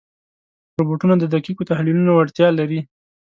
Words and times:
روبوټونه 0.79 1.15
د 1.19 1.23
دقیقو 1.35 1.67
تحلیلونو 1.69 2.11
وړتیا 2.13 2.47
لري. 2.59 2.79